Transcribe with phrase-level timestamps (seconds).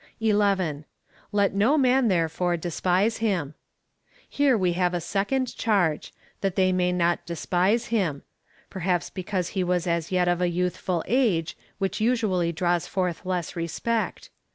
[0.19, 0.83] 11.
[1.31, 3.53] Let no man, therefore, despise him.
[4.27, 8.23] Here we have a second charge, that they may not despise him—
[8.71, 13.27] perhaps be cause he was as yet of a youthful age, w^hich usually draws forth
[13.27, 14.31] less respect.